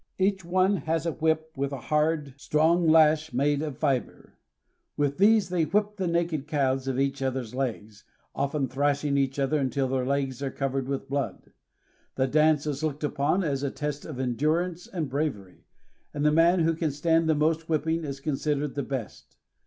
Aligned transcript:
Each 0.17 0.43
one 0.43 0.77
has 0.77 1.05
a 1.05 1.11
whip 1.11 1.51
with 1.55 1.71
a 1.71 1.77
hard, 1.77 2.33
strong 2.35 2.87
lash 2.87 3.33
made 3.33 3.61
of 3.61 3.77
fiber. 3.77 4.39
With 4.97 5.19
these 5.19 5.49
they 5.49 5.63
whip 5.65 5.97
the 5.97 6.07
BRITISH 6.07 6.41
GUIANA. 6.41 6.41
345 6.41 6.41
naked 6.41 6.47
calves 6.47 6.87
of 6.87 6.99
each 6.99 7.21
other's 7.21 7.53
legs, 7.53 8.03
often 8.33 8.67
thrashing 8.67 9.15
each 9.15 9.37
other 9.37 9.59
until 9.59 9.87
their 9.87 10.03
legs 10.03 10.41
are 10.41 10.49
covered 10.49 10.87
with 10.87 11.07
blood. 11.07 11.51
The 12.15 12.25
dance 12.25 12.65
is 12.65 12.81
looked 12.83 13.03
upon 13.03 13.43
as 13.43 13.61
a 13.61 13.69
test 13.69 14.03
of 14.03 14.19
endurance 14.19 14.87
and 14.87 15.07
bravery, 15.07 15.67
and 16.15 16.25
the 16.25 16.31
man 16.31 16.61
who 16.61 16.73
can 16.73 16.89
stand 16.89 17.29
the 17.29 17.35
most 17.35 17.69
whipping 17.69 18.03
is 18.03 18.19
considered 18.19 18.73
the 18.73 18.81
best. 18.81 19.37